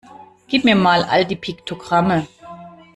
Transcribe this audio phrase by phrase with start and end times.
[0.47, 2.25] Gib mir mal all die Piktogramme!